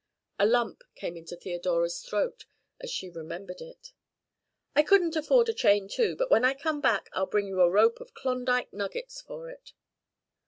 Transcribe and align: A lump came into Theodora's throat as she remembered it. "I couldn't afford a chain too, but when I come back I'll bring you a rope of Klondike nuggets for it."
A 0.39 0.47
lump 0.47 0.81
came 0.95 1.15
into 1.15 1.35
Theodora's 1.35 2.01
throat 2.01 2.45
as 2.79 2.89
she 2.89 3.07
remembered 3.07 3.61
it. 3.61 3.93
"I 4.75 4.81
couldn't 4.81 5.15
afford 5.15 5.47
a 5.47 5.53
chain 5.53 5.87
too, 5.87 6.15
but 6.15 6.31
when 6.31 6.43
I 6.43 6.55
come 6.55 6.81
back 6.81 7.07
I'll 7.13 7.27
bring 7.27 7.45
you 7.45 7.61
a 7.61 7.69
rope 7.69 8.01
of 8.01 8.15
Klondike 8.15 8.73
nuggets 8.73 9.21
for 9.21 9.51
it." 9.51 9.73